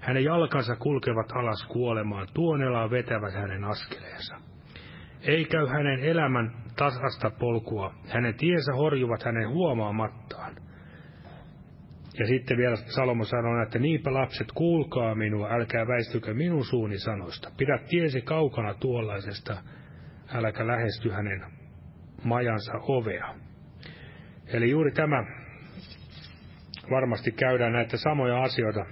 [0.00, 4.36] Hänen jalkansa kulkevat alas kuolemaan, tuonelaa vetävät hänen askeleensa.
[5.22, 10.56] Ei käy hänen elämän tasasta polkua, hänen tiensä horjuvat hänen huomaamattaan.
[12.18, 17.50] Ja sitten vielä Salomo sanoo, että niinpä lapset, kuulkaa minua, älkää väistykö minun suuni sanoista.
[17.56, 19.56] Pidä tiesi kaukana tuollaisesta,
[20.34, 21.57] älkää lähesty hänen
[22.24, 23.34] majansa ovea.
[24.46, 25.24] Eli juuri tämä
[26.90, 28.86] varmasti käydään näitä samoja asioita,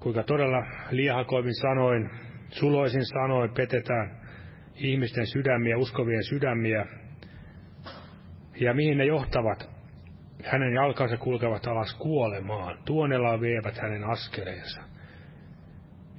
[0.00, 2.10] kuinka todella liehakoivin sanoin,
[2.50, 4.18] suloisin sanoin petetään
[4.74, 6.86] ihmisten sydämiä, uskovien sydämiä,
[8.60, 9.78] ja mihin ne johtavat.
[10.44, 14.82] Hänen jalkansa kulkevat alas kuolemaan, tuonellaan vievät hänen askeleensa.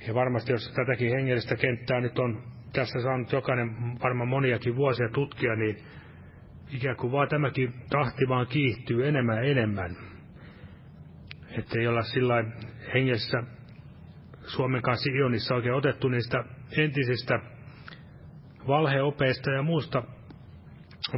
[0.07, 2.43] Ja varmasti jos tätäkin hengellistä kenttää nyt on
[2.73, 5.77] tässä saanut jokainen varmaan moniakin vuosia tutkia, niin
[6.73, 9.95] ikään kuin vaan tämäkin tahti vaan kiihtyy enemmän ja enemmän.
[11.57, 12.43] Että ei olla sillä
[12.93, 13.43] hengessä
[14.43, 16.43] Suomen kanssa Ionissa oikein otettu niistä
[16.77, 17.39] entisistä
[18.67, 20.03] valheopeista ja muusta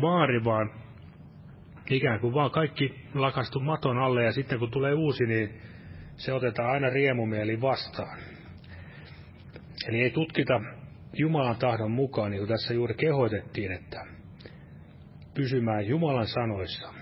[0.01, 0.71] vaari, vaan
[1.89, 5.61] ikään kuin vaan kaikki lakastu maton alle ja sitten kun tulee uusi, niin
[6.15, 8.17] se otetaan aina riemumieli vastaan.
[9.87, 10.61] Eli ei tutkita
[11.14, 14.05] Jumalan tahdon mukaan, niin kuin tässä juuri kehoitettiin, että
[15.34, 16.93] pysymään Jumalan sanoissa.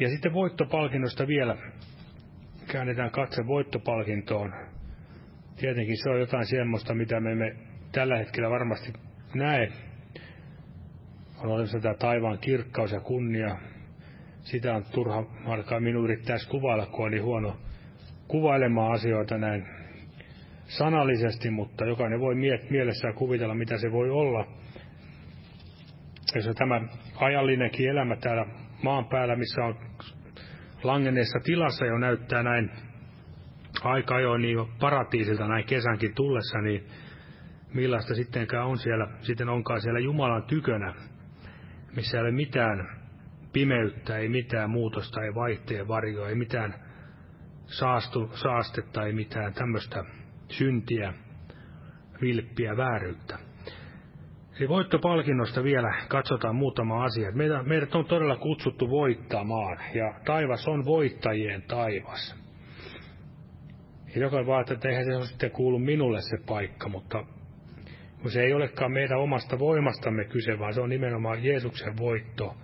[0.00, 1.56] Ja sitten voittopalkinnosta vielä.
[2.72, 4.52] Käännetään katse voittopalkintoon.
[5.56, 7.56] Tietenkin se on jotain semmoista, mitä me emme
[7.92, 8.92] tällä hetkellä varmasti
[9.34, 9.68] näe.
[11.38, 13.56] On olemassa tämä taivaan kirkkaus ja kunnia.
[14.40, 17.56] Sitä on turha alkaa minun yrittäisi kuvailla, kun on niin huono
[18.32, 19.66] kuvailemaan asioita näin
[20.64, 22.34] sanallisesti, mutta jokainen voi
[22.70, 24.46] mielessään kuvitella, mitä se voi olla.
[26.34, 26.80] Jos tämä
[27.16, 28.46] ajallinenkin elämä täällä
[28.82, 29.76] maan päällä, missä on
[30.82, 32.70] langenneessa tilassa jo näyttää näin
[33.82, 36.86] aika jo niin paratiisilta näin kesänkin tullessa, niin
[37.74, 40.94] millaista sittenkään on siellä, sitten onkaan siellä Jumalan tykönä,
[41.96, 42.88] missä ei ole mitään
[43.52, 46.91] pimeyttä, ei mitään muutosta, ei vaihteen varjoa, ei mitään
[47.72, 50.04] saastu, saastetta, ei mitään tämmöistä
[50.48, 51.14] syntiä,
[52.20, 53.38] vilppiä, vääryyttä.
[54.58, 57.32] Eli voittopalkinnosta vielä katsotaan muutama asia.
[57.32, 62.42] Meitä, meidät on todella kutsuttu voittamaan, ja taivas on voittajien taivas.
[64.14, 67.24] Ja jokainen vaan, että eihän se ole sitten kuulu minulle se paikka, mutta
[68.22, 72.56] kun se ei olekaan meidän omasta voimastamme kyse, vaan se on nimenomaan Jeesuksen voitto,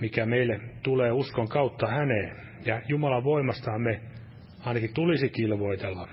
[0.00, 2.47] mikä meille tulee uskon kautta häneen.
[2.64, 4.00] Ja Jumalan voimastaan me
[4.64, 6.08] ainakin tulisi kilvoitella.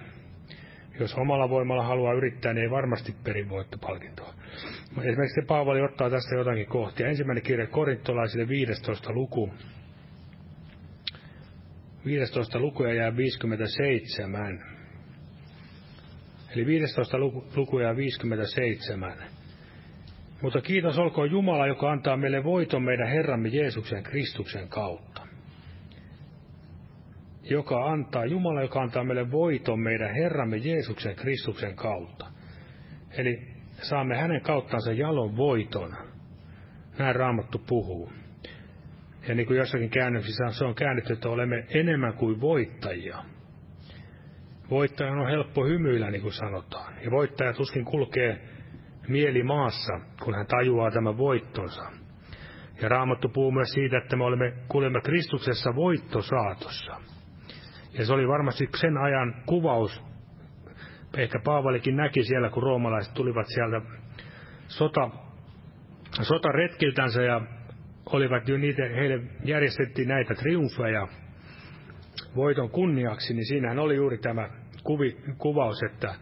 [1.00, 4.34] Jos omalla voimalla haluaa yrittää, niin ei varmasti peri voittopalkintoa.
[5.04, 7.08] Esimerkiksi Paavali ottaa tästä jotakin kohtia.
[7.08, 9.54] Ensimmäinen kirja korintolaisille 15 luku.
[12.06, 14.64] 15 lukuja jää 57.
[16.56, 19.14] Eli 15 luku, luku jää 57.
[20.42, 25.25] Mutta kiitos olkoon Jumala, joka antaa meille voiton meidän Herramme Jeesuksen Kristuksen kautta
[27.50, 32.26] joka antaa, Jumala, joka antaa meille voiton meidän Herramme Jeesuksen Kristuksen kautta.
[33.18, 33.48] Eli
[33.82, 35.96] saamme hänen kauttansa jalon voiton
[36.98, 38.12] Näin Raamattu puhuu.
[39.28, 43.18] Ja niin kuin jossakin käännöksissä se on käännetty, että olemme enemmän kuin voittajia.
[44.70, 46.94] Voittajan on helppo hymyillä, niin kuin sanotaan.
[47.04, 48.42] Ja voittaja tuskin kulkee
[49.08, 51.84] mieli maassa, kun hän tajuaa tämän voittonsa.
[52.82, 56.96] Ja Raamattu puhuu myös siitä, että me olemme, kuulemme Kristuksessa voittosaatossa.
[57.98, 60.04] Ja se oli varmasti sen ajan kuvaus.
[61.18, 63.82] Ehkä Paavalikin näki siellä, kun roomalaiset tulivat sieltä
[64.68, 65.10] sota,
[66.22, 67.42] sotaretkiltänsä ja
[68.06, 71.08] olivat jo niitä, heille järjestettiin näitä triumfeja
[72.36, 74.50] voiton kunniaksi, niin siinähän oli juuri tämä
[74.84, 76.16] kuvi, kuvaus, että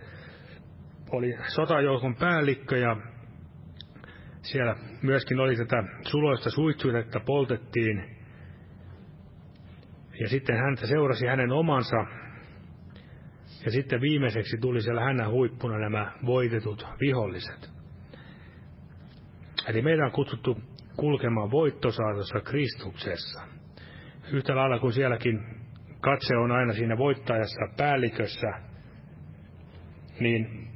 [1.12, 2.98] oli sotajoukon päällikkö ja
[4.42, 8.23] siellä myöskin oli tätä suloista suitsutetta poltettiin.
[10.20, 12.06] Ja sitten häntä seurasi hänen omansa.
[13.66, 17.70] Ja sitten viimeiseksi tuli siellä hänen huippuna nämä voitetut viholliset.
[19.68, 20.58] Eli meidän on kutsuttu
[20.98, 23.42] kulkemaan voittosaatossa Kristuksessa.
[24.32, 25.40] Yhtä lailla kuin sielläkin
[26.02, 28.48] katse on aina siinä voittajassa päällikössä,
[30.20, 30.68] niin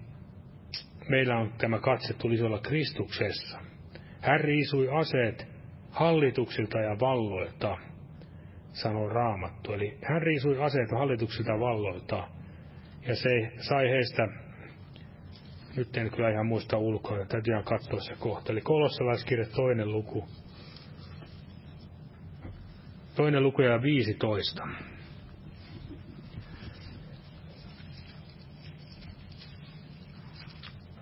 [1.10, 3.60] meillä on tämä katse tulisi olla Kristuksessa.
[4.22, 5.48] Hän riisui aseet
[5.92, 7.78] hallituksilta ja valloilta,
[8.74, 9.74] sanoo Raamattu.
[9.74, 12.28] Eli hän riisui aseet hallituksilta ja valloilta,
[13.08, 14.28] ja se sai heistä,
[15.78, 18.52] nyt en kyllä ihan muista ulkoa, täytyy ihan katsoa se kohta.
[18.52, 20.28] Eli kolossalaiskirja toinen luku,
[23.16, 24.68] toinen luku ja 15.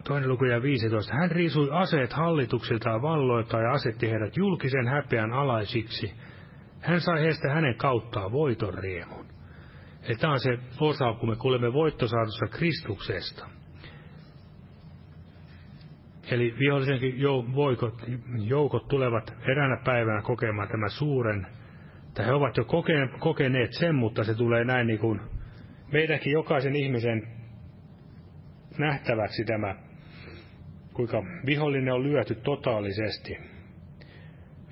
[0.03, 1.13] Toinen luku ja 15.
[1.16, 6.13] Hän riisui aseet hallituksilta ja valloilta ja asetti heidät julkisen häpeän alaisiksi.
[6.86, 9.26] Hän sai heistä hänen kauttaan voiton riemun.
[10.04, 13.50] Eli tämä on se osa, kun me kuulemme voittosaatossa Kristuksesta.
[16.32, 17.16] Eli vihollisenkin
[18.38, 21.48] joukot tulevat eräänä päivänä kokemaan tämän suuren,
[22.14, 22.66] tai he ovat jo
[23.20, 25.22] kokeneet sen, mutta se tulee näin niin kuin
[25.92, 27.28] meidänkin jokaisen ihmisen
[28.78, 29.76] nähtäväksi tämä
[30.94, 33.55] kuinka vihollinen on lyöty totaalisesti.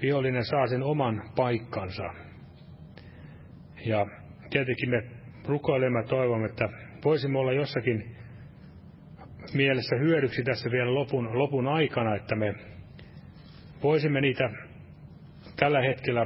[0.04, 2.04] Vihollinen saa sen oman paikkansa.
[3.86, 4.06] Ja
[4.50, 5.04] tietenkin me
[5.46, 6.70] rukoilemme ja toivomme, että
[7.06, 8.16] voisimme olla jossakin
[9.54, 12.54] mielessä hyödyksi tässä vielä lopun, lopun aikana, että me
[13.84, 14.50] voisimme niitä
[15.56, 16.26] tällä hetkellä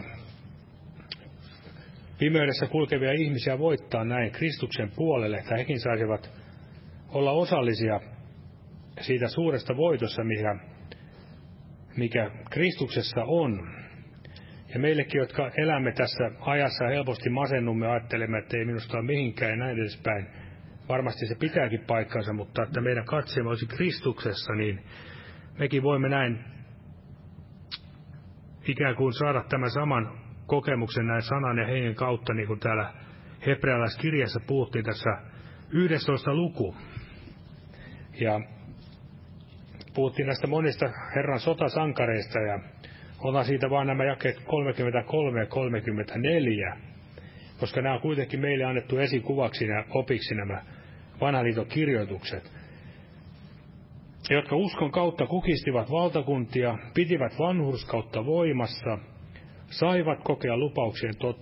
[2.20, 6.32] pimeydessä kulkevia ihmisiä voittaa näin Kristuksen puolelle, että hekin saisivat
[7.10, 8.00] olla osallisia
[9.02, 10.56] siitä suuresta voitossa, mikä,
[11.98, 13.70] mikä Kristuksessa on.
[14.74, 19.52] Ja meillekin, jotka elämme tässä ajassa ja helposti masennumme, ajattelemme, että ei minusta ole mihinkään
[19.52, 20.28] ja näin edespäin.
[20.89, 24.84] Varmasti se pitääkin paikkansa, mutta että meidän katseemme olisi Kristuksessa, niin
[25.60, 26.39] mekin voimme näin
[28.68, 30.12] ikään kuin saada tämän saman
[30.45, 32.93] kokemuksen näin sanan ja hengen kautta, niin kuin täällä
[33.45, 35.10] hebrealaiskirjassa puhuttiin tässä
[35.72, 36.76] 11 luku.
[38.20, 38.39] Ja
[39.98, 42.60] puhuttiin näistä monista Herran sotasankareista ja
[43.24, 46.78] ollaan siitä vaan nämä jakeet 33 ja 34,
[47.60, 50.62] koska nämä on kuitenkin meille annettu esikuvaksi ja opiksi nämä
[51.22, 52.52] vanhan liiton kirjoitukset,
[54.30, 58.98] jotka uskon kautta kukistivat valtakuntia, pitivät vanhurskautta voimassa,
[59.70, 61.39] saivat kokea lupauksien to-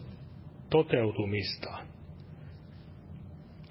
[0.69, 1.77] toteutumista.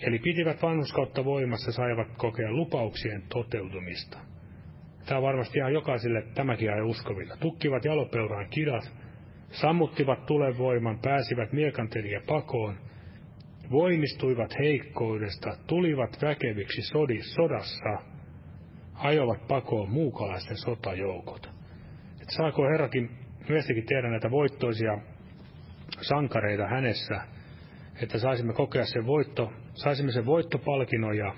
[0.00, 4.33] Eli pitivät vanhuskautta voimassa, saivat kokea lupauksien toteutumista.
[5.06, 7.36] Tämä varmasti ihan jokaiselle tämäkin ajan uskovilla.
[7.36, 8.92] Tukkivat jalopeuraan kidat,
[9.50, 12.74] sammuttivat tulevoiman, pääsivät miekantelia pakoon,
[13.70, 17.98] voimistuivat heikkoudesta, tulivat väkeviksi sodis, sodassa,
[18.94, 21.46] ajoivat pakoon muukalaisten sotajoukot.
[22.22, 23.10] Et saako Herrakin
[23.48, 24.98] myöskin tehdä näitä voittoisia
[26.00, 27.20] sankareita hänessä,
[28.02, 31.34] että saisimme kokea sen voitto, saisimme sen voittopalkinnon ja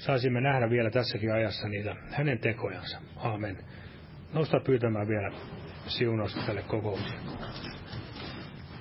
[0.00, 2.98] saisimme nähdä vielä tässäkin ajassa niitä hänen tekojansa.
[3.16, 3.56] Aamen.
[4.32, 5.30] Nosta pyytämään vielä
[5.86, 7.20] siunausta tälle kokoukselle.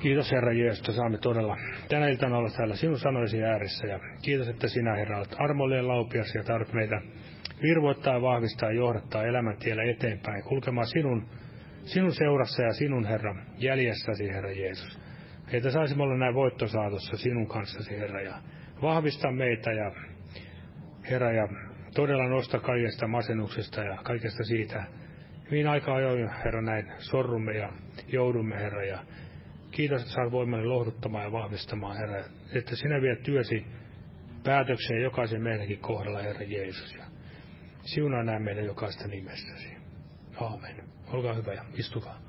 [0.02, 1.58] Kiitos Herra Jeesus, että saamme todella
[1.90, 3.88] tänä iltana olla täällä sinun sanoisi ääressä.
[3.88, 7.02] Ja kiitos, että sinä Herra olet armolleen laupias ja tarvit meitä
[7.62, 10.44] virvoittaa ja vahvistaa ja johdattaa elämäntiellä eteenpäin.
[10.44, 11.28] Kulkemaan sinun,
[11.84, 15.00] sinun seurassa ja sinun Herra jäljessäsi Herra Jeesus.
[15.52, 18.36] Että saisimme olla näin voittosaatossa sinun kanssasi Herra ja
[18.82, 19.92] vahvista meitä ja
[21.04, 21.48] Herra, ja
[21.96, 24.84] todella nosta kaikesta masennuksesta ja kaikesta siitä.
[25.52, 27.70] Hyvin aika ajoin, Herra, näin sorrumme ja
[28.08, 29.00] joudumme, Herra, ja
[29.72, 32.24] kiitos, että saat voimani lohduttamaan ja vahvistamaan, Herra,
[32.54, 33.66] että sinä viet työsi
[34.44, 37.04] päätökseen jokaisen meidänkin kohdalla, Herra Jeesus, ja
[37.82, 39.70] siunaa näin meidän jokaista nimessäsi.
[40.42, 40.84] Aamen.
[41.08, 42.20] Olkaa hyvä ja istukaa.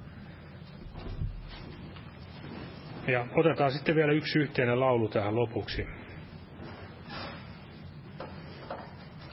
[3.06, 5.86] Ja otetaan sitten vielä yksi yhteinen laulu tähän lopuksi.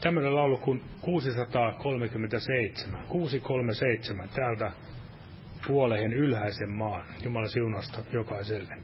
[0.02, 4.72] Tämmöinen laulu kuin 637, 637 täältä
[5.68, 7.06] puoleen ylhäisen maan.
[7.24, 8.78] Jumalan siunasta jokaiselle.